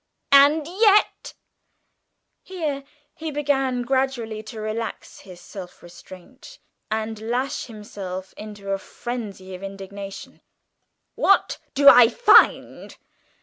"And 0.31 0.67
yet" 0.67 1.35
(here 2.41 2.83
he 3.13 3.29
began 3.29 3.83
gradually 3.83 4.41
to 4.41 4.59
relax 4.59 5.19
his 5.19 5.39
self 5.39 5.83
restraint 5.83 6.57
and 6.89 7.21
lash 7.29 7.65
himself 7.65 8.33
into 8.35 8.71
a 8.71 8.79
frenzy 8.79 9.53
of 9.53 9.61
indignation), 9.61 10.41
"what 11.13 11.59
do 11.75 11.87
I 11.87 12.09
find? 12.09 12.97